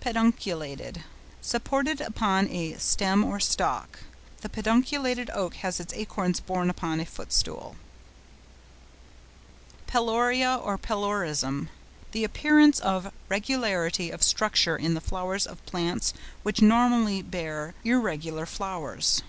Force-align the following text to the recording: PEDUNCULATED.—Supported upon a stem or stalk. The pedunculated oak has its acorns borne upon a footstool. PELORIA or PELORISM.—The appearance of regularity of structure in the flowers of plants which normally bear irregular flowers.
PEDUNCULATED.—Supported 0.00 2.00
upon 2.00 2.48
a 2.48 2.78
stem 2.78 3.22
or 3.22 3.38
stalk. 3.38 3.98
The 4.40 4.48
pedunculated 4.48 5.28
oak 5.34 5.56
has 5.56 5.80
its 5.80 5.92
acorns 5.92 6.40
borne 6.40 6.70
upon 6.70 6.98
a 6.98 7.04
footstool. 7.04 7.76
PELORIA 9.86 10.56
or 10.64 10.78
PELORISM.—The 10.78 12.24
appearance 12.24 12.80
of 12.80 13.12
regularity 13.28 14.10
of 14.10 14.22
structure 14.22 14.78
in 14.78 14.94
the 14.94 15.02
flowers 15.02 15.46
of 15.46 15.62
plants 15.66 16.14
which 16.42 16.62
normally 16.62 17.20
bear 17.20 17.74
irregular 17.84 18.46
flowers. 18.46 19.20